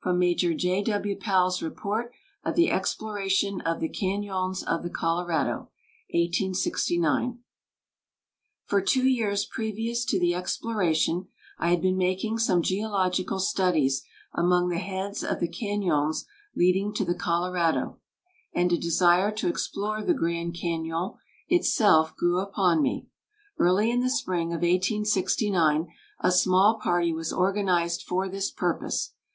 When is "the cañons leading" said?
15.40-16.92